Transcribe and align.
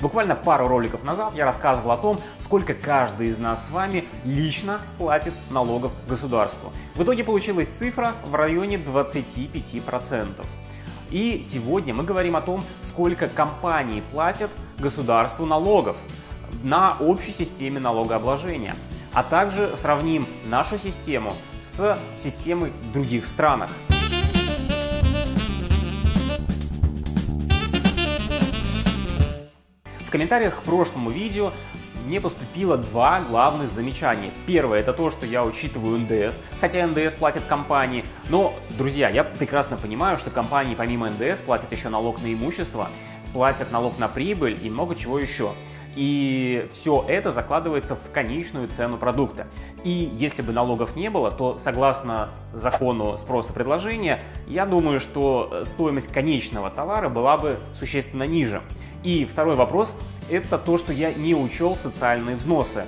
Буквально 0.00 0.36
пару 0.36 0.68
роликов 0.68 1.02
назад 1.02 1.34
я 1.34 1.44
рассказывал 1.44 1.90
о 1.90 1.96
том, 1.96 2.20
сколько 2.38 2.74
каждый 2.74 3.28
из 3.28 3.38
нас 3.38 3.66
с 3.66 3.70
вами 3.70 4.04
лично 4.24 4.80
платит 4.96 5.34
налогов 5.50 5.92
государству. 6.08 6.72
В 6.94 7.02
итоге 7.02 7.24
получилась 7.24 7.68
цифра 7.68 8.12
в 8.24 8.34
районе 8.34 8.76
25%. 8.76 10.44
И 11.10 11.40
сегодня 11.42 11.94
мы 11.94 12.04
говорим 12.04 12.36
о 12.36 12.40
том, 12.40 12.62
сколько 12.82 13.26
компании 13.28 14.02
платят 14.12 14.50
государству 14.78 15.46
налогов 15.46 15.96
на 16.62 16.96
общей 17.00 17.32
системе 17.32 17.80
налогообложения. 17.80 18.74
А 19.12 19.24
также 19.24 19.74
сравним 19.74 20.26
нашу 20.46 20.78
систему 20.78 21.34
с 21.60 21.98
системой 22.20 22.70
в 22.70 22.92
других 22.92 23.26
странах. 23.26 23.70
В 30.08 30.10
комментариях 30.10 30.60
к 30.60 30.62
прошлому 30.62 31.10
видео 31.10 31.52
мне 32.06 32.18
поступило 32.18 32.78
два 32.78 33.20
главных 33.20 33.70
замечания. 33.70 34.30
Первое 34.46 34.80
это 34.80 34.94
то, 34.94 35.10
что 35.10 35.26
я 35.26 35.44
учитываю 35.44 35.98
НДС, 35.98 36.40
хотя 36.62 36.86
НДС 36.86 37.14
платят 37.14 37.44
компании. 37.44 38.02
Но, 38.30 38.54
друзья, 38.78 39.10
я 39.10 39.22
прекрасно 39.22 39.76
понимаю, 39.76 40.16
что 40.16 40.30
компании 40.30 40.74
помимо 40.74 41.10
НДС 41.10 41.42
платят 41.42 41.70
еще 41.72 41.90
налог 41.90 42.22
на 42.22 42.32
имущество, 42.32 42.88
платят 43.34 43.70
налог 43.70 43.98
на 43.98 44.08
прибыль 44.08 44.58
и 44.62 44.70
много 44.70 44.94
чего 44.94 45.18
еще. 45.18 45.52
И 45.96 46.66
все 46.72 47.04
это 47.08 47.32
закладывается 47.32 47.96
в 47.96 48.10
конечную 48.12 48.68
цену 48.68 48.98
продукта. 48.98 49.46
И 49.84 50.10
если 50.16 50.42
бы 50.42 50.52
налогов 50.52 50.96
не 50.96 51.10
было, 51.10 51.30
то 51.30 51.58
согласно 51.58 52.30
закону 52.52 53.16
спроса 53.16 53.52
предложения, 53.52 54.20
я 54.46 54.66
думаю, 54.66 55.00
что 55.00 55.62
стоимость 55.64 56.12
конечного 56.12 56.70
товара 56.70 57.08
была 57.08 57.36
бы 57.36 57.58
существенно 57.72 58.24
ниже. 58.24 58.62
И 59.02 59.24
второй 59.24 59.56
вопрос– 59.56 59.96
это 60.30 60.58
то, 60.58 60.78
что 60.78 60.92
я 60.92 61.12
не 61.12 61.34
учел 61.34 61.76
социальные 61.76 62.36
взносы. 62.36 62.84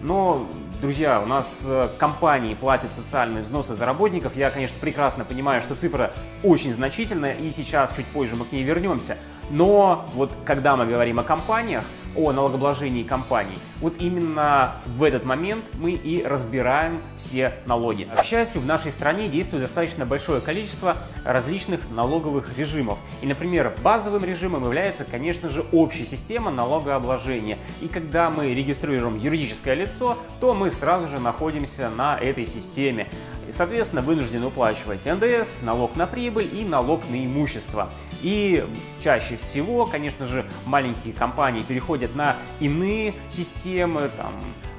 Но 0.00 0.46
Друзья, 0.80 1.20
у 1.20 1.26
нас 1.26 1.64
э, 1.66 1.88
компании 1.98 2.54
платят 2.54 2.92
социальные 2.92 3.42
взносы 3.42 3.74
за 3.74 3.84
работников. 3.84 4.36
Я, 4.36 4.48
конечно, 4.48 4.76
прекрасно 4.80 5.24
понимаю, 5.24 5.60
что 5.60 5.74
цифра 5.74 6.12
очень 6.44 6.72
значительная, 6.72 7.32
и 7.32 7.50
сейчас, 7.50 7.90
чуть 7.96 8.06
позже, 8.06 8.36
мы 8.36 8.44
к 8.44 8.52
ней 8.52 8.62
вернемся. 8.62 9.16
Но 9.50 10.06
вот 10.14 10.30
когда 10.44 10.76
мы 10.76 10.86
говорим 10.86 11.18
о 11.18 11.24
компаниях, 11.24 11.84
о 12.14 12.32
налогообложении 12.32 13.02
компаний, 13.02 13.58
вот 13.80 13.94
именно 13.98 14.72
в 14.86 15.02
этот 15.02 15.24
момент 15.24 15.64
мы 15.74 15.92
и 15.92 16.22
разбираем 16.24 17.00
все 17.16 17.54
налоги. 17.66 18.08
К 18.16 18.24
счастью, 18.24 18.60
в 18.60 18.66
нашей 18.66 18.90
стране 18.90 19.28
действует 19.28 19.62
достаточно 19.62 20.04
большое 20.04 20.40
количество 20.40 20.96
различных 21.24 21.80
налоговых 21.90 22.58
режимов. 22.58 22.98
И, 23.22 23.26
например, 23.26 23.74
базовым 23.82 24.24
режимом 24.24 24.64
является, 24.64 25.04
конечно 25.04 25.48
же, 25.48 25.64
общая 25.72 26.06
система 26.06 26.50
налогообложения. 26.50 27.58
И 27.80 27.88
когда 27.88 28.30
мы 28.30 28.54
регистрируем 28.54 29.16
юридическое 29.18 29.74
лицо, 29.74 30.18
то 30.40 30.54
мы 30.54 30.70
сразу 30.70 31.06
же 31.06 31.20
находимся 31.20 31.90
на 31.90 32.18
этой 32.18 32.46
системе 32.46 33.08
и, 33.48 33.52
соответственно, 33.52 34.02
вынуждены 34.02 34.46
уплачивать 34.46 35.06
НДС, 35.06 35.62
налог 35.62 35.96
на 35.96 36.06
прибыль 36.06 36.48
и 36.52 36.64
налог 36.64 37.08
на 37.08 37.24
имущество. 37.24 37.90
И 38.22 38.64
чаще 39.00 39.36
всего, 39.36 39.86
конечно 39.86 40.26
же, 40.26 40.44
маленькие 40.66 41.14
компании 41.14 41.62
переходят 41.62 41.97
на 42.06 42.36
иные 42.60 43.14
системы, 43.28 44.10
там, 44.16 44.32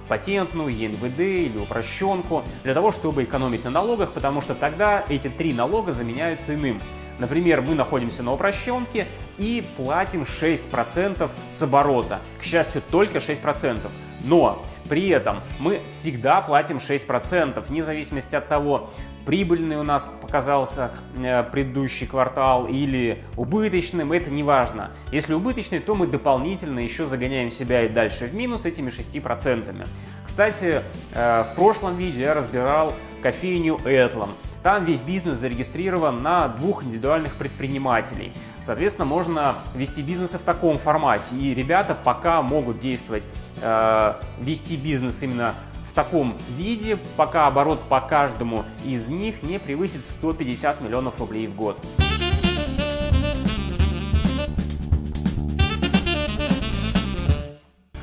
патентную, 0.08 0.76
ЕНВД 0.76 1.20
или 1.20 1.58
упрощенку, 1.58 2.44
для 2.64 2.74
того, 2.74 2.92
чтобы 2.92 3.24
экономить 3.24 3.64
на 3.64 3.70
налогах, 3.70 4.12
потому 4.12 4.42
что 4.42 4.56
тогда 4.56 5.04
эти 5.08 5.30
три 5.30 5.54
налога 5.54 5.94
заменяются 5.94 6.56
иным. 6.56 6.82
Например, 7.20 7.62
мы 7.62 7.76
находимся 7.76 8.24
на 8.24 8.34
упрощенке 8.34 9.06
и 9.38 9.64
платим 9.78 10.24
6% 10.24 11.30
с 11.52 11.62
оборота. 11.62 12.20
К 12.40 12.44
счастью, 12.44 12.82
только 12.90 13.20
6%. 13.20 13.80
Но 14.24 14.66
при 14.90 15.10
этом 15.10 15.42
мы 15.60 15.82
всегда 15.92 16.42
платим 16.42 16.78
6%, 16.78 17.64
вне 17.68 17.84
зависимости 17.84 18.36
от 18.36 18.48
того, 18.48 18.90
прибыльный 19.26 19.78
у 19.78 19.84
нас 19.84 20.08
показался 20.22 20.92
э, 21.16 21.44
предыдущий 21.44 22.08
квартал 22.08 22.68
или 22.68 23.24
убыточным, 23.38 24.12
это 24.12 24.32
не 24.32 24.42
важно. 24.42 24.92
Если 25.12 25.34
убыточный, 25.34 25.80
то 25.80 25.96
мы 25.96 26.08
дополнительно 26.08 26.80
еще 26.80 27.06
загоняем 27.06 27.52
себя 27.52 27.84
и 27.84 27.90
дальше 27.90 28.26
в 28.26 28.34
минус 28.34 28.66
этими 28.66 28.90
6%. 28.90 29.88
Кстати, 30.26 30.82
э, 31.14 31.44
в 31.44 31.56
прошлом 31.56 31.96
видео 31.96 32.22
я 32.22 32.34
разбирал 32.34 32.94
кофейню 33.22 33.80
Этлом. 33.86 34.32
Там 34.64 34.84
весь 34.84 35.00
бизнес 35.00 35.38
зарегистрирован 35.38 36.22
на 36.22 36.50
двух 36.50 36.84
индивидуальных 36.84 37.36
предпринимателей. 37.36 38.34
Соответственно, 38.70 39.08
можно 39.08 39.56
вести 39.74 40.04
бизнесы 40.04 40.38
в 40.38 40.44
таком 40.44 40.78
формате. 40.78 41.34
И 41.36 41.56
ребята 41.56 41.98
пока 42.04 42.44
могут 42.44 42.80
действовать, 42.80 43.26
э, 43.64 44.14
вести 44.40 44.76
бизнес 44.76 45.24
именно 45.24 45.56
в 45.90 45.94
таком 45.94 46.38
виде, 46.56 47.00
пока 47.18 47.48
оборот 47.48 47.82
по 47.90 48.00
каждому 48.00 48.66
из 48.86 49.08
них 49.08 49.42
не 49.42 49.58
превысит 49.58 50.06
150 50.06 50.82
миллионов 50.82 51.20
рублей 51.20 51.48
в 51.48 51.56
год. 51.56 51.84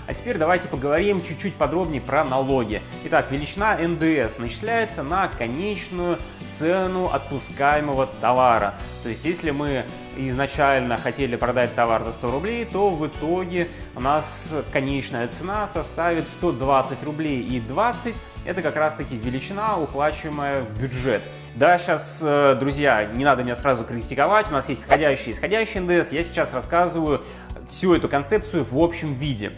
А 0.09 0.15
теперь 0.15 0.37
давайте 0.37 0.67
поговорим 0.67 1.23
чуть-чуть 1.23 1.55
подробнее 1.55 2.01
про 2.01 2.25
налоги. 2.25 2.83
Итак, 3.05 3.31
величина 3.31 3.77
НДС 3.79 4.39
начисляется 4.39 5.05
на 5.05 5.29
конечную 5.29 6.19
цену 6.49 7.07
отпускаемого 7.07 8.09
товара. 8.21 8.75
То 9.05 9.11
есть, 9.11 9.25
если 9.25 9.53
мы 9.53 9.85
изначально 10.17 10.97
хотели 10.97 11.37
продать 11.37 11.75
товар 11.75 12.03
за 12.03 12.13
100 12.13 12.31
рублей, 12.31 12.65
то 12.65 12.91
в 12.91 13.07
итоге 13.07 13.69
у 13.95 14.01
нас 14.01 14.55
конечная 14.73 15.29
цена 15.29 15.67
составит 15.67 16.29
120 16.29 17.03
рублей 17.05 17.43
и 17.43 17.61
20 17.61 18.15
это 18.47 18.63
как 18.63 18.77
раз 18.77 18.95
таки 18.95 19.17
величина, 19.17 19.77
уплачиваемая 19.77 20.63
в 20.63 20.81
бюджет. 20.81 21.23
Да, 21.57 21.79
сейчас, 21.79 22.21
э, 22.23 22.57
друзья, 22.59 23.05
не 23.05 23.25
надо 23.25 23.43
меня 23.43 23.57
сразу 23.57 23.85
критиковать, 23.85 24.51
у 24.51 24.53
нас 24.53 24.69
есть 24.69 24.85
входящий 24.85 25.31
и 25.31 25.35
исходящий 25.35 25.81
НДС, 25.81 26.13
я 26.13 26.23
сейчас 26.23 26.55
рассказываю 26.55 27.23
всю 27.69 27.95
эту 27.95 28.09
концепцию 28.09 28.65
в 28.65 28.79
общем 28.79 29.15
виде. 29.15 29.51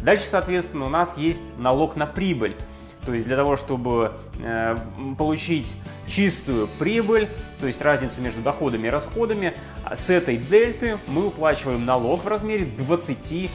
Дальше, 0.00 0.24
соответственно, 0.24 0.86
у 0.86 0.88
нас 0.88 1.16
есть 1.16 1.56
налог 1.58 1.94
на 1.96 2.06
прибыль. 2.06 2.56
То 3.04 3.12
есть 3.12 3.26
для 3.26 3.36
того, 3.36 3.56
чтобы 3.56 4.12
э, 4.40 4.76
получить 5.18 5.76
чистую 6.06 6.68
прибыль, 6.78 7.28
то 7.60 7.66
есть 7.66 7.82
разницу 7.82 8.20
между 8.20 8.40
доходами 8.40 8.86
и 8.86 8.90
расходами, 8.90 9.52
с 9.92 10.10
этой 10.10 10.36
дельты 10.36 10.98
мы 11.08 11.26
уплачиваем 11.26 11.84
налог 11.84 12.24
в 12.24 12.28
размере 12.28 12.66
20%. 12.66 13.50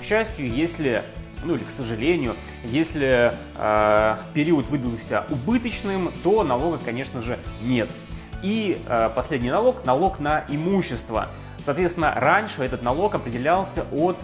К 0.00 0.04
счастью, 0.04 0.50
если 0.50 1.02
ну 1.44 1.56
или 1.56 1.62
к 1.62 1.70
сожалению, 1.70 2.34
если 2.64 3.34
э, 3.56 4.16
период 4.32 4.68
выдался 4.68 5.24
убыточным, 5.28 6.12
то 6.22 6.42
налога, 6.42 6.78
конечно 6.82 7.20
же, 7.20 7.38
нет. 7.62 7.90
И 8.42 8.78
э, 8.86 9.10
последний 9.14 9.50
налог– 9.50 9.84
налог 9.84 10.20
на 10.20 10.44
имущество. 10.48 11.28
Соответственно, 11.62 12.14
раньше 12.14 12.62
этот 12.62 12.82
налог 12.82 13.14
определялся 13.14 13.84
от 13.92 14.18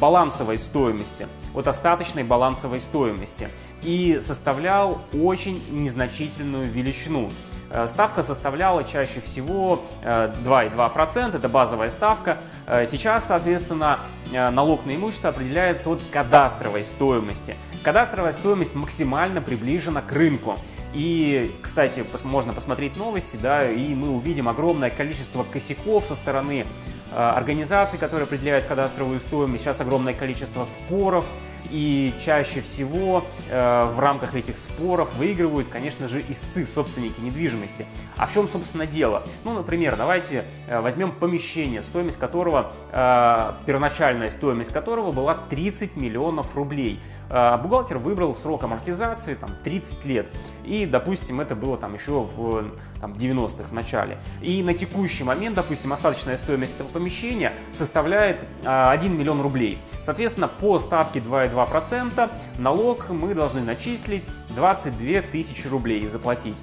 балансовой 0.00 0.58
стоимости, 0.58 1.26
от 1.54 1.68
остаточной 1.68 2.22
балансовой 2.22 2.80
стоимости 2.80 3.48
и 3.82 4.18
составлял 4.20 5.02
очень 5.12 5.62
незначительную 5.70 6.70
величину. 6.70 7.28
Э, 7.70 7.88
ставка 7.88 8.22
составляла 8.22 8.84
чаще 8.84 9.20
всего 9.20 9.82
2,2%, 10.04 11.34
э, 11.34 11.38
это 11.38 11.48
базовая 11.48 11.90
ставка. 11.90 12.38
Э, 12.66 12.86
сейчас, 12.86 13.26
соответственно, 13.26 13.98
налог 14.30 14.86
на 14.86 14.94
имущество 14.94 15.30
определяется 15.30 15.90
от 15.90 16.02
кадастровой 16.10 16.84
стоимости. 16.84 17.56
Кадастровая 17.82 18.32
стоимость 18.32 18.74
максимально 18.74 19.40
приближена 19.40 20.02
к 20.02 20.12
рынку. 20.12 20.58
И, 20.94 21.54
кстати, 21.62 22.04
можно 22.24 22.52
посмотреть 22.52 22.96
новости, 22.96 23.38
да, 23.40 23.70
и 23.70 23.94
мы 23.94 24.10
увидим 24.10 24.48
огромное 24.48 24.90
количество 24.90 25.42
косяков 25.42 26.06
со 26.06 26.14
стороны 26.14 26.66
э, 27.10 27.16
организаций, 27.16 27.98
которые 27.98 28.24
определяют 28.24 28.66
кадастровую 28.66 29.20
стоимость. 29.20 29.64
Сейчас 29.64 29.80
огромное 29.80 30.12
количество 30.12 30.64
споров, 30.64 31.24
и 31.72 32.12
чаще 32.20 32.60
всего 32.60 33.24
э, 33.48 33.84
в 33.90 33.98
рамках 33.98 34.34
этих 34.34 34.58
споров 34.58 35.14
выигрывают, 35.16 35.68
конечно 35.68 36.06
же, 36.06 36.22
истцы, 36.28 36.66
собственники 36.66 37.20
недвижимости. 37.20 37.86
А 38.16 38.26
в 38.26 38.32
чем, 38.32 38.48
собственно, 38.48 38.86
дело? 38.86 39.22
Ну, 39.44 39.54
например, 39.54 39.96
давайте 39.96 40.44
э, 40.68 40.80
возьмем 40.80 41.12
помещение, 41.12 41.82
стоимость 41.82 42.18
которого, 42.18 42.72
э, 42.92 43.52
первоначальная 43.66 44.30
стоимость 44.30 44.72
которого 44.72 45.12
была 45.12 45.34
30 45.34 45.96
миллионов 45.96 46.54
рублей. 46.54 47.00
Э, 47.30 47.56
бухгалтер 47.56 47.98
выбрал 47.98 48.34
срок 48.34 48.64
амортизации 48.64 49.34
там, 49.34 49.50
30 49.64 50.04
лет. 50.04 50.28
И, 50.64 50.86
допустим, 50.86 51.40
это 51.40 51.54
было 51.54 51.76
там 51.76 51.94
еще 51.94 52.28
в 52.36 52.64
там, 53.00 53.12
90-х 53.12 53.68
в 53.68 53.72
начале. 53.72 54.18
И 54.40 54.62
на 54.62 54.74
текущий 54.74 55.24
момент, 55.24 55.56
допустим, 55.56 55.92
остаточная 55.92 56.36
стоимость 56.36 56.74
этого 56.74 56.88
помещения 56.88 57.52
составляет 57.72 58.46
1 58.64 59.18
миллион 59.18 59.40
рублей. 59.40 59.78
Соответственно, 60.02 60.48
по 60.48 60.78
ставке 60.78 61.20
2,2 61.20 61.52
2% 61.52 62.30
налог 62.58 63.08
мы 63.10 63.34
должны 63.34 63.62
начислить 63.62 64.24
22 64.50 65.22
тысячи 65.22 65.66
рублей 65.66 66.00
и 66.00 66.08
заплатить. 66.08 66.56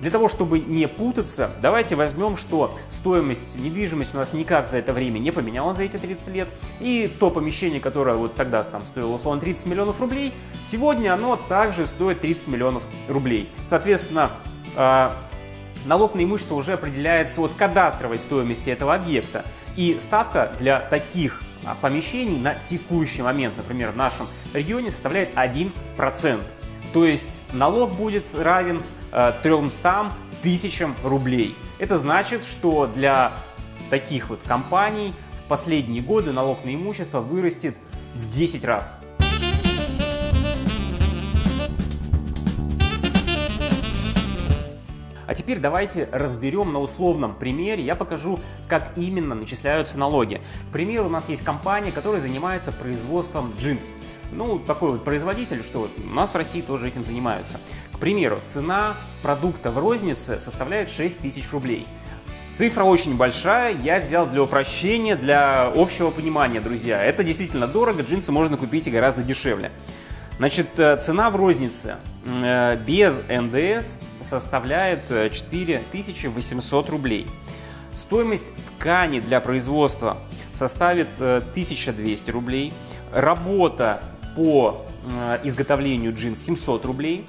Для 0.00 0.10
того, 0.10 0.28
чтобы 0.28 0.60
не 0.60 0.88
путаться, 0.88 1.50
давайте 1.60 1.94
возьмем, 1.94 2.36
что 2.36 2.74
стоимость 2.88 3.58
недвижимости 3.60 4.16
у 4.16 4.18
нас 4.18 4.32
никак 4.32 4.68
за 4.68 4.78
это 4.78 4.94
время 4.94 5.18
не 5.18 5.30
поменялась 5.30 5.76
за 5.76 5.84
эти 5.84 5.98
30 5.98 6.28
лет. 6.34 6.48
И 6.80 7.10
то 7.20 7.30
помещение, 7.30 7.80
которое 7.80 8.16
вот 8.16 8.34
тогда 8.34 8.62
там 8.62 8.82
стоило 8.82 9.14
условно 9.14 9.40
30 9.40 9.66
миллионов 9.66 10.00
рублей, 10.00 10.32
сегодня 10.64 11.12
оно 11.12 11.36
также 11.36 11.84
стоит 11.84 12.22
30 12.22 12.48
миллионов 12.48 12.84
рублей. 13.08 13.48
Соответственно, 13.66 14.30
а, 14.74 15.14
налог 15.84 16.14
на 16.14 16.24
имущество 16.24 16.54
уже 16.54 16.72
определяется 16.74 17.42
от 17.42 17.52
кадастровой 17.52 18.18
стоимости 18.18 18.70
этого 18.70 18.94
объекта. 18.94 19.44
И 19.76 19.98
ставка 20.00 20.52
для 20.58 20.80
таких 20.80 21.42
а, 21.66 21.76
помещений 21.78 22.40
на 22.40 22.54
текущий 22.66 23.20
момент, 23.20 23.54
например, 23.58 23.90
в 23.90 23.96
нашем 23.96 24.26
регионе 24.54 24.90
составляет 24.90 25.34
1%. 25.34 26.40
То 26.92 27.04
есть 27.04 27.42
налог 27.52 27.94
будет 27.94 28.24
равен 28.34 28.80
300 29.42 30.12
э, 30.12 30.42
тысячам 30.42 30.94
рублей. 31.04 31.54
Это 31.78 31.96
значит, 31.96 32.44
что 32.44 32.86
для 32.86 33.32
таких 33.90 34.30
вот 34.30 34.40
компаний 34.46 35.12
в 35.44 35.48
последние 35.48 36.02
годы 36.02 36.32
налог 36.32 36.64
на 36.64 36.74
имущество 36.74 37.20
вырастет 37.20 37.76
в 38.14 38.30
10 38.30 38.64
раз. 38.64 38.98
А 45.30 45.34
теперь 45.36 45.60
давайте 45.60 46.08
разберем 46.10 46.72
на 46.72 46.80
условном 46.80 47.36
примере, 47.36 47.84
я 47.84 47.94
покажу, 47.94 48.40
как 48.66 48.90
именно 48.96 49.36
начисляются 49.36 49.96
налоги. 49.96 50.40
К 50.70 50.72
примеру, 50.72 51.04
у 51.04 51.08
нас 51.08 51.28
есть 51.28 51.44
компания, 51.44 51.92
которая 51.92 52.20
занимается 52.20 52.72
производством 52.72 53.52
джинс. 53.56 53.92
Ну, 54.32 54.58
такой 54.58 54.90
вот 54.90 55.04
производитель, 55.04 55.62
что 55.62 55.88
у 56.04 56.14
нас 56.14 56.32
в 56.32 56.36
России 56.36 56.62
тоже 56.62 56.88
этим 56.88 57.04
занимаются. 57.04 57.60
К 57.92 58.00
примеру, 58.00 58.40
цена 58.44 58.96
продукта 59.22 59.70
в 59.70 59.78
рознице 59.78 60.40
составляет 60.40 60.90
6 60.90 61.20
тысяч 61.20 61.48
рублей. 61.52 61.86
Цифра 62.56 62.82
очень 62.82 63.16
большая, 63.16 63.76
я 63.84 64.00
взял 64.00 64.26
для 64.26 64.42
упрощения, 64.42 65.14
для 65.14 65.68
общего 65.68 66.10
понимания, 66.10 66.60
друзья. 66.60 67.04
Это 67.04 67.22
действительно 67.22 67.68
дорого, 67.68 68.02
джинсы 68.02 68.32
можно 68.32 68.56
купить 68.56 68.88
и 68.88 68.90
гораздо 68.90 69.22
дешевле. 69.22 69.70
Значит, 70.38 70.76
э, 70.78 70.96
цена 70.96 71.30
в 71.30 71.36
рознице 71.36 71.98
э, 72.26 72.76
без 72.84 73.22
НДС 73.28 73.98
составляет 74.20 75.00
4800 75.08 76.86
э, 76.86 76.90
рублей. 76.90 77.26
Стоимость 77.94 78.52
ткани 78.78 79.20
для 79.20 79.40
производства 79.40 80.16
составит 80.54 81.08
1200 81.18 82.30
рублей. 82.30 82.72
Работа 83.12 84.00
по 84.36 84.84
изготовлению 85.42 86.14
джинс 86.14 86.42
700 86.42 86.84
рублей. 86.86 87.26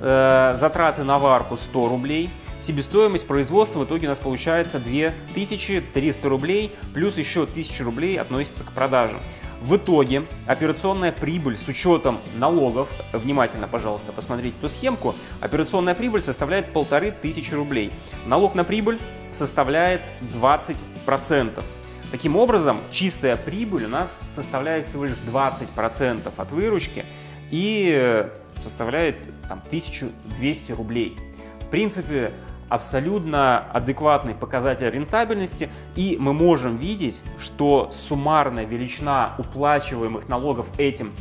Затраты 0.00 1.02
на 1.02 1.18
варку 1.18 1.56
100 1.56 1.88
рублей. 1.88 2.30
Себестоимость 2.60 3.26
производства 3.26 3.80
в 3.80 3.84
итоге 3.84 4.06
у 4.06 4.10
нас 4.10 4.18
получается 4.18 4.78
2300 4.80 6.28
рублей, 6.28 6.72
плюс 6.94 7.16
еще 7.18 7.44
1000 7.44 7.84
рублей 7.84 8.18
относится 8.18 8.64
к 8.64 8.72
продаже. 8.72 9.20
В 9.66 9.78
итоге 9.78 10.22
операционная 10.46 11.10
прибыль 11.10 11.58
с 11.58 11.66
учетом 11.66 12.20
налогов, 12.36 12.88
внимательно, 13.12 13.66
пожалуйста, 13.66 14.12
посмотрите 14.12 14.56
эту 14.58 14.68
схемку, 14.68 15.16
операционная 15.40 15.96
прибыль 15.96 16.22
составляет 16.22 16.72
полторы 16.72 17.10
тысячи 17.10 17.52
рублей. 17.52 17.90
Налог 18.26 18.54
на 18.54 18.62
прибыль 18.62 19.00
составляет 19.32 20.02
20%. 20.34 21.64
Таким 22.12 22.36
образом, 22.36 22.78
чистая 22.92 23.34
прибыль 23.34 23.86
у 23.86 23.88
нас 23.88 24.20
составляет 24.30 24.86
всего 24.86 25.06
лишь 25.06 25.16
20% 25.32 26.32
от 26.36 26.52
выручки 26.52 27.04
и 27.50 28.24
составляет 28.62 29.16
там, 29.48 29.60
1200 29.66 30.72
рублей. 30.72 31.16
В 31.60 31.66
принципе, 31.68 32.32
абсолютно 32.68 33.58
адекватный 33.72 34.34
показатель 34.34 34.90
рентабельности, 34.90 35.68
и 35.94 36.16
мы 36.18 36.32
можем 36.32 36.76
видеть, 36.76 37.22
что 37.38 37.90
суммарная 37.92 38.64
величина 38.64 39.34
уплачиваемых 39.38 40.28
налогов 40.28 40.70
этим 40.78 41.12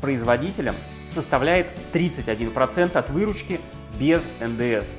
производителям 0.00 0.74
составляет 1.08 1.68
31% 1.92 2.96
от 2.96 3.10
выручки 3.10 3.60
без 3.98 4.28
НДС. 4.40 4.94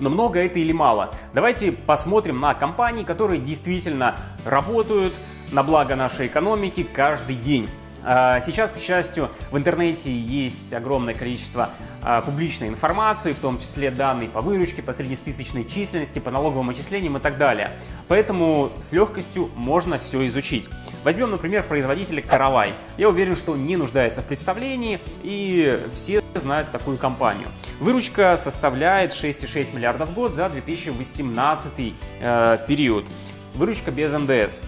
Но 0.00 0.08
много 0.08 0.40
это 0.40 0.58
или 0.58 0.72
мало? 0.72 1.12
Давайте 1.34 1.72
посмотрим 1.72 2.40
на 2.40 2.54
компании, 2.54 3.04
которые 3.04 3.38
действительно 3.38 4.16
работают 4.46 5.12
на 5.52 5.62
благо 5.62 5.94
нашей 5.94 6.26
экономики 6.26 6.82
каждый 6.82 7.36
день. 7.36 7.68
А, 8.04 8.40
сейчас, 8.40 8.72
к 8.72 8.78
счастью, 8.78 9.28
в 9.50 9.58
интернете 9.58 10.12
есть 10.12 10.72
огромное 10.72 11.14
количество 11.14 11.70
а, 12.02 12.22
публичной 12.22 12.68
информации, 12.68 13.32
в 13.32 13.38
том 13.38 13.58
числе 13.58 13.90
данные 13.90 14.28
по 14.28 14.40
выручке, 14.40 14.82
по 14.82 14.92
среднесписочной 14.92 15.64
численности, 15.64 16.18
по 16.18 16.30
налоговым 16.30 16.70
отчислениям 16.70 17.16
и 17.16 17.20
так 17.20 17.36
далее. 17.38 17.70
Поэтому 18.08 18.70
с 18.80 18.92
легкостью 18.92 19.50
можно 19.54 19.98
все 19.98 20.26
изучить. 20.26 20.68
Возьмем, 21.04 21.30
например, 21.30 21.62
производителя 21.62 22.22
Каравай. 22.22 22.72
Я 22.96 23.08
уверен, 23.08 23.36
что 23.36 23.52
он 23.52 23.66
не 23.66 23.76
нуждается 23.76 24.22
в 24.22 24.24
представлении, 24.24 24.98
и 25.22 25.78
все 25.94 26.22
знают 26.34 26.70
такую 26.70 26.96
компанию. 26.96 27.48
Выручка 27.80 28.36
составляет 28.36 29.12
6,6 29.12 29.74
миллиардов 29.74 30.10
в 30.10 30.14
год 30.14 30.34
за 30.34 30.48
2018 30.48 31.94
э, 32.20 32.58
период. 32.66 33.04
Выручка 33.54 33.90
без 33.90 34.12
НДС. 34.12 34.60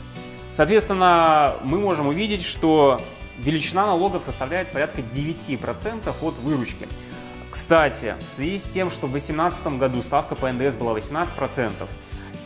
Соответственно, 0.52 1.56
мы 1.62 1.78
можем 1.78 2.08
увидеть, 2.08 2.44
что 2.44 3.00
величина 3.42 3.86
налогов 3.86 4.22
составляет 4.22 4.72
порядка 4.72 5.00
9% 5.00 6.08
от 6.08 6.34
выручки. 6.38 6.88
Кстати, 7.50 8.14
в 8.30 8.34
связи 8.36 8.58
с 8.58 8.64
тем, 8.64 8.90
что 8.90 9.06
в 9.06 9.10
2018 9.10 9.66
году 9.78 10.00
ставка 10.02 10.34
по 10.34 10.50
НДС 10.50 10.74
была 10.74 10.96
18%, 10.96 11.72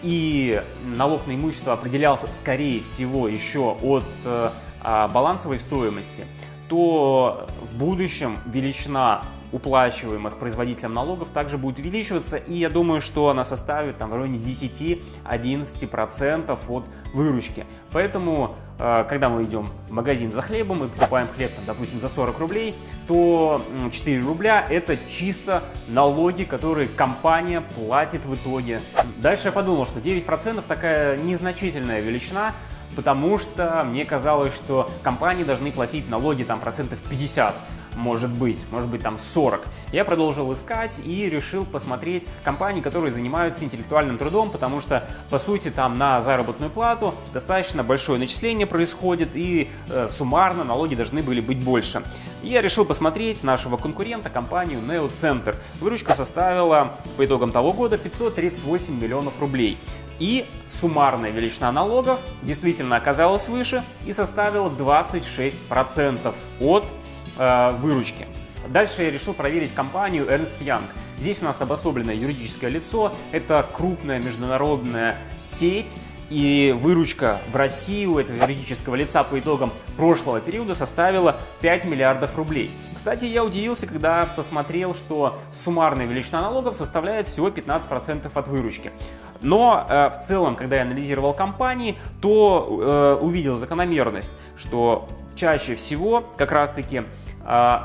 и 0.02 0.62
налог 0.84 1.26
на 1.26 1.34
имущество 1.34 1.72
определялся, 1.72 2.26
скорее 2.32 2.82
всего, 2.82 3.28
еще 3.28 3.76
от 3.82 4.04
э, 4.24 4.50
а, 4.82 5.08
балансовой 5.08 5.58
стоимости, 5.58 6.24
то 6.68 7.46
в 7.60 7.78
будущем 7.78 8.38
величина 8.46 9.22
уплачиваемых 9.52 10.38
производителям 10.38 10.94
налогов 10.94 11.28
также 11.28 11.58
будет 11.58 11.78
увеличиваться, 11.78 12.36
и 12.36 12.54
я 12.54 12.68
думаю, 12.68 13.00
что 13.00 13.28
она 13.28 13.44
составит 13.44 13.98
там, 13.98 14.10
в 14.10 14.14
районе 14.14 14.38
10-11% 14.38 16.58
от 16.68 16.84
выручки. 17.14 17.64
Поэтому, 17.92 18.56
э, 18.78 19.04
когда 19.08 19.28
мы 19.28 19.44
идем 19.44 19.68
в 19.88 19.92
магазин 19.92 20.32
за 20.32 20.42
хлебом 20.42 20.84
и 20.84 20.88
покупаем 20.88 21.28
хлеб, 21.34 21.52
там, 21.54 21.64
допустим, 21.66 22.00
за 22.00 22.08
40 22.08 22.38
рублей, 22.38 22.74
то 23.08 23.60
4 23.92 24.22
рубля– 24.22 24.66
это 24.70 24.96
чисто 25.08 25.62
налоги, 25.88 26.44
которые 26.44 26.88
компания 26.88 27.60
платит 27.60 28.24
в 28.24 28.34
итоге. 28.34 28.80
Дальше 29.18 29.46
я 29.46 29.52
подумал, 29.52 29.86
что 29.86 30.00
9% 30.00 30.62
такая 30.66 31.16
незначительная 31.18 32.00
величина, 32.00 32.54
потому 32.94 33.38
что 33.38 33.84
мне 33.84 34.04
казалось, 34.04 34.54
что 34.54 34.88
компании 35.02 35.44
должны 35.44 35.72
платить 35.72 36.08
налоги 36.08 36.44
там 36.44 36.60
процентов 36.60 37.00
50 37.08 37.54
может 37.96 38.30
быть, 38.30 38.64
может 38.70 38.88
быть 38.88 39.02
там 39.02 39.18
40. 39.18 39.66
Я 39.92 40.04
продолжил 40.04 40.52
искать 40.52 41.00
и 41.04 41.28
решил 41.28 41.64
посмотреть 41.64 42.26
компании, 42.44 42.80
которые 42.80 43.12
занимаются 43.12 43.64
интеллектуальным 43.64 44.18
трудом, 44.18 44.50
потому 44.50 44.80
что, 44.80 45.08
по 45.30 45.38
сути, 45.38 45.70
там 45.70 45.98
на 45.98 46.22
заработную 46.22 46.70
плату 46.70 47.14
достаточно 47.32 47.82
большое 47.82 48.18
начисление 48.18 48.66
происходит 48.66 49.30
и 49.34 49.68
э, 49.88 50.08
суммарно 50.08 50.64
налоги 50.64 50.94
должны 50.94 51.22
были 51.22 51.40
быть 51.40 51.64
больше. 51.64 52.02
Я 52.42 52.62
решил 52.62 52.84
посмотреть 52.84 53.42
нашего 53.42 53.76
конкурента, 53.76 54.30
компанию 54.30 54.80
Neocenter. 54.80 55.56
Выручка 55.80 56.14
составила 56.14 56.92
по 57.16 57.24
итогам 57.24 57.50
того 57.50 57.72
года 57.72 57.98
538 57.98 59.00
миллионов 59.00 59.40
рублей. 59.40 59.78
И 60.18 60.46
суммарная 60.68 61.30
величина 61.30 61.72
налогов 61.72 62.20
действительно 62.42 62.96
оказалась 62.96 63.48
выше 63.48 63.82
и 64.06 64.12
составила 64.12 64.68
26% 64.70 66.34
от 66.60 66.86
э, 67.38 67.70
выручки. 67.80 68.26
Дальше 68.68 69.02
я 69.04 69.10
решил 69.10 69.34
проверить 69.34 69.72
компанию 69.72 70.26
Ernst 70.26 70.58
Young. 70.60 70.82
Здесь 71.18 71.40
у 71.40 71.44
нас 71.44 71.60
обособленное 71.60 72.14
юридическое 72.14 72.70
лицо, 72.70 73.12
это 73.32 73.64
крупная 73.72 74.20
международная 74.20 75.16
сеть, 75.38 75.96
и 76.28 76.76
выручка 76.80 77.40
в 77.52 77.56
России 77.56 78.04
у 78.06 78.18
этого 78.18 78.36
юридического 78.36 78.96
лица 78.96 79.22
по 79.22 79.38
итогам 79.38 79.72
прошлого 79.96 80.40
периода 80.40 80.74
составила 80.74 81.36
5 81.60 81.84
миллиардов 81.84 82.36
рублей. 82.36 82.70
Кстати, 82.94 83.26
я 83.26 83.44
удивился, 83.44 83.86
когда 83.86 84.26
посмотрел, 84.34 84.94
что 84.94 85.38
суммарная 85.52 86.06
величина 86.06 86.42
налогов 86.42 86.74
составляет 86.74 87.28
всего 87.28 87.48
15% 87.48 88.30
от 88.34 88.48
выручки. 88.48 88.90
Но 89.40 89.86
э, 89.88 90.10
в 90.10 90.26
целом, 90.26 90.56
когда 90.56 90.76
я 90.76 90.82
анализировал 90.82 91.32
компании, 91.32 91.96
то 92.20 93.16
э, 93.20 93.24
увидел 93.24 93.54
закономерность, 93.56 94.32
что 94.58 95.08
чаще 95.36 95.76
всего 95.76 96.24
как 96.36 96.50
раз-таки 96.50 97.04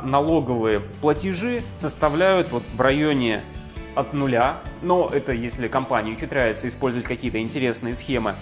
налоговые 0.03 0.79
платежи 0.79 1.61
составляют 1.77 2.51
вот 2.51 2.63
в 2.75 2.81
районе 2.81 3.41
от 3.93 4.13
нуля, 4.13 4.57
но 4.81 5.09
это 5.13 5.33
если 5.33 5.67
компания 5.67 6.13
ухитряется 6.13 6.67
использовать 6.67 7.05
какие-то 7.05 7.39
интересные 7.39 7.95
схемы, 7.95 8.35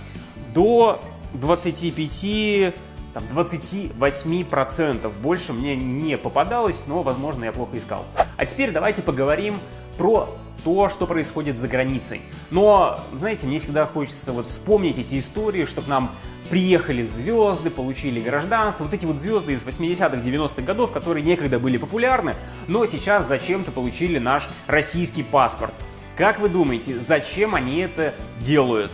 до 0.53 1.01
25-30%. 1.33 2.73
там, 3.13 3.23
28%. 3.33 5.19
Больше 5.19 5.53
мне 5.53 5.75
не 5.75 6.17
попадалось, 6.17 6.85
но, 6.87 7.03
возможно, 7.03 7.45
я 7.45 7.51
плохо 7.51 7.77
искал. 7.77 8.05
А 8.37 8.45
теперь 8.45 8.71
давайте 8.71 9.01
поговорим 9.01 9.59
про 9.97 10.29
то, 10.63 10.89
что 10.89 11.07
происходит 11.07 11.57
за 11.57 11.67
границей. 11.67 12.21
Но, 12.51 12.99
знаете, 13.13 13.47
мне 13.47 13.59
всегда 13.59 13.85
хочется 13.85 14.31
вот 14.31 14.45
вспомнить 14.45 14.97
эти 14.97 15.19
истории, 15.19 15.65
чтобы 15.65 15.89
нам 15.89 16.11
приехали 16.49 17.05
звезды, 17.05 17.69
получили 17.69 18.19
гражданство. 18.19 18.83
Вот 18.83 18.93
эти 18.93 19.05
вот 19.05 19.17
звезды 19.17 19.53
из 19.53 19.63
80-х, 19.63 20.17
90-х 20.17 20.61
годов, 20.63 20.91
которые 20.91 21.23
некогда 21.23 21.59
были 21.59 21.77
популярны, 21.77 22.35
но 22.67 22.85
сейчас 22.85 23.27
зачем-то 23.27 23.71
получили 23.71 24.19
наш 24.19 24.49
российский 24.67 25.23
паспорт. 25.23 25.73
Как 26.17 26.39
вы 26.39 26.49
думаете, 26.49 26.99
зачем 26.99 27.55
они 27.55 27.79
это 27.79 28.13
делают? 28.39 28.91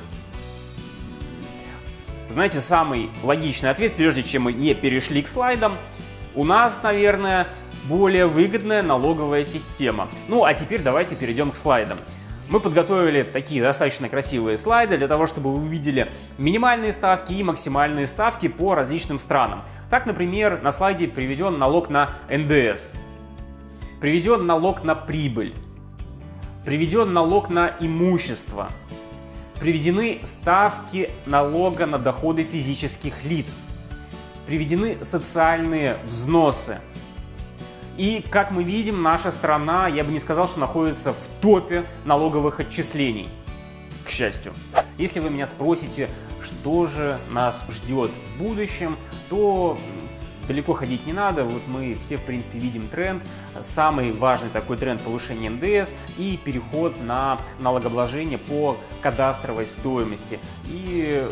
Знаете, 2.30 2.60
самый 2.60 3.10
логичный 3.24 3.70
ответ, 3.70 3.96
прежде 3.96 4.22
чем 4.22 4.44
мы 4.44 4.54
не 4.54 4.74
перешли 4.74 5.22
к 5.22 5.28
слайдам, 5.28 5.78
у 6.36 6.44
нас, 6.44 6.82
наверное, 6.84 7.48
более 7.86 8.28
выгодная 8.28 8.84
налоговая 8.84 9.46
система. 9.46 10.10
Ну, 10.28 10.44
а 10.44 10.54
теперь 10.54 10.82
давайте 10.82 11.16
перейдем 11.16 11.52
к 11.52 11.56
слайдам. 11.56 11.98
Мы 12.48 12.60
подготовили 12.60 13.24
такие 13.24 13.62
достаточно 13.62 14.08
красивые 14.08 14.60
слайды 14.60 14.98
для 14.98 15.08
того, 15.08 15.25
чтобы 15.25 15.52
вы 15.52 15.64
увидели 15.64 16.12
минимальные 16.38 16.94
ставки 16.94 17.34
и 17.34 17.44
максимальные 17.44 18.06
ставки 18.06 18.48
по 18.48 18.75
различным 18.75 19.18
странам. 19.18 19.64
Так, 19.90 20.06
например, 20.06 20.62
на 20.62 20.72
слайде 20.72 21.08
приведен 21.08 21.58
налог 21.58 21.90
на 21.90 22.12
НДС, 22.30 22.92
приведен 24.00 24.46
налог 24.46 24.84
на 24.84 24.94
прибыль, 24.94 25.56
приведен 26.66 27.14
налог 27.14 27.50
на 27.50 27.74
имущество, 27.80 28.70
приведены 29.60 30.20
ставки 30.22 31.10
налога 31.25 31.88
на 31.88 31.98
доходы 31.98 32.44
физических 32.44 33.24
лиц, 33.24 33.64
приведены 34.46 35.04
социальные 35.04 35.98
взносы– 36.06 36.80
и, 37.98 38.24
как 38.30 38.52
мы 38.52 38.64
видим, 38.64 39.02
наша 39.02 39.32
страна, 39.32 39.88
я 39.88 40.04
бы 40.04 40.12
не 40.12 40.20
сказал, 40.20 40.48
что 40.48 40.60
находится 40.60 41.14
в 41.14 41.28
топе 41.42 41.86
налоговых 42.04 42.60
отчислений, 42.60 43.30
к 44.06 44.10
счастью. 44.10 44.54
Если 44.98 45.20
вы 45.20 45.30
меня 45.30 45.48
спросите, 45.48 46.10
что 46.42 46.88
же 46.88 47.18
нас 47.32 47.64
ждет 47.70 48.12
в 48.12 48.40
будущем, 48.40 48.98
то 49.30 49.78
далеко 50.48 50.74
ходить 50.74 51.06
не 51.06 51.14
надо. 51.14 51.44
Вот 51.44 51.62
мы 51.68 51.96
все, 52.00 52.18
в 52.18 52.22
принципе, 52.22 52.60
видим 52.60 52.88
тренд. 52.88 53.24
Самый 53.62 54.12
важный 54.12 54.50
такой 54.50 54.78
тренд 54.78 55.02
повышения 55.02 55.50
НДС 55.50 55.94
и 56.18 56.38
переход 56.44 57.02
на 57.04 57.40
налогообложение 57.60 58.38
по 58.38 58.78
кадастровой 59.02 59.68
стоимости. 59.68 60.40
И 60.68 61.25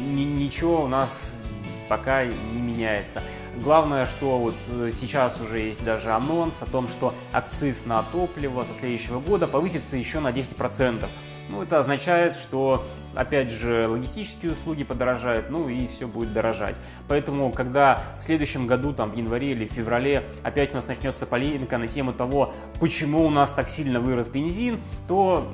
ничего 0.00 0.84
у 0.84 0.88
нас 0.88 1.41
пока 1.88 2.24
не 2.24 2.60
меняется. 2.60 3.22
Главное, 3.56 4.06
что 4.06 4.38
вот 4.38 4.54
э, 4.70 4.90
сейчас 4.92 5.40
уже 5.40 5.58
есть 5.58 5.84
даже 5.84 6.10
анонс 6.12 6.62
о 6.62 6.66
том, 6.66 6.88
что 6.88 7.14
акциз 7.32 7.84
на 7.86 8.02
топливо 8.02 8.62
со 8.64 8.72
следующего 8.72 9.20
года 9.20 9.46
повысится 9.46 9.96
еще 9.96 10.20
на 10.20 10.28
10%. 10.28 11.06
Ну, 11.48 11.62
это 11.62 11.78
означает, 11.78 12.34
что, 12.34 12.82
опять 13.14 13.50
же, 13.50 13.86
логистические 13.86 14.52
услуги 14.52 14.84
подорожают, 14.84 15.50
ну 15.50 15.68
и 15.68 15.86
все 15.86 16.06
будет 16.06 16.32
дорожать. 16.32 16.80
Поэтому, 17.08 17.50
когда 17.52 18.02
в 18.18 18.22
следующем 18.22 18.66
году, 18.66 18.94
там, 18.94 19.10
в 19.10 19.16
январе 19.16 19.52
или 19.52 19.66
в 19.66 19.72
феврале, 19.72 20.24
опять 20.42 20.70
у 20.70 20.76
нас 20.76 20.86
начнется 20.86 21.26
полемика 21.26 21.76
на 21.76 21.88
тему 21.88 22.14
того, 22.14 22.54
почему 22.80 23.26
у 23.26 23.30
нас 23.30 23.52
так 23.52 23.68
сильно 23.68 24.00
вырос 24.00 24.28
бензин, 24.28 24.80
то 25.08 25.46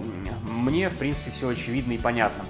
мне, 0.48 0.88
в 0.88 0.96
принципе, 0.96 1.30
все 1.32 1.48
очевидно 1.48 1.92
и 1.92 1.98
понятно. 1.98 2.44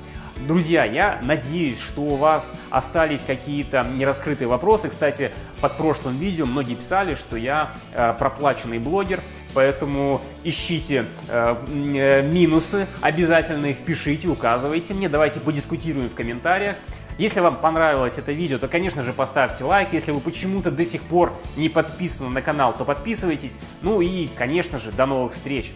Друзья, 0.47 0.85
я 0.85 1.19
надеюсь, 1.23 1.81
что 1.81 2.03
у 2.03 2.17
вас 2.17 2.53
остались 2.71 3.23
какие-то 3.27 3.83
нераскрытые 3.83 4.47
вопросы. 4.47 4.89
Кстати, 4.89 5.33
под 5.61 5.77
прошлым 5.77 6.17
видео 6.17 6.47
многие 6.47 6.75
писали, 6.75 7.17
что 7.17 7.37
я 7.37 7.73
э, 7.93 8.15
проплаченный 8.17 8.79
блогер, 8.79 9.21
поэтому 9.53 10.21
ищите 10.45 11.07
э, 11.29 11.57
э, 11.67 12.23
минусы, 12.23 12.87
обязательно 13.01 13.67
их 13.67 13.79
пишите, 13.79 14.29
указывайте 14.29 14.95
мне, 14.95 15.09
давайте 15.09 15.41
подискутируем 15.41 16.09
в 16.09 16.15
комментариях. 16.15 16.77
Если 17.19 17.41
вам 17.41 17.57
понравилось 17.57 18.17
это 18.19 18.31
видео, 18.31 18.59
то, 18.59 18.69
конечно 18.69 19.03
же, 19.03 19.13
поставьте 19.13 19.65
лайк. 19.65 19.93
Если 19.93 20.13
вы 20.13 20.21
почему-то 20.21 20.71
до 20.71 20.87
сих 20.87 21.03
пор 21.03 21.33
не 21.57 21.69
подписаны 21.69 22.29
на 22.29 22.43
канал, 22.43 22.73
то 22.79 22.85
подписывайтесь. 22.85 23.59
Ну 23.83 24.01
и, 24.01 24.29
конечно 24.29 24.79
же, 24.79 24.93
до 24.93 25.05
новых 25.05 25.33
встреч! 25.33 25.73